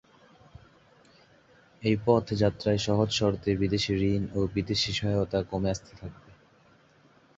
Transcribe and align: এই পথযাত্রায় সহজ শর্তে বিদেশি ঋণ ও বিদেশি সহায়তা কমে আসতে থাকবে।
এই 1.83 1.95
পথযাত্রায় 2.05 2.79
সহজ 2.79 3.09
শর্তে 3.11 3.49
বিদেশি 3.61 3.91
ঋণ 4.05 4.23
ও 4.33 4.49
বিদেশি 4.55 4.91
সহায়তা 4.97 5.39
কমে 5.51 5.69
আসতে 5.73 5.91
থাকবে। 5.99 6.29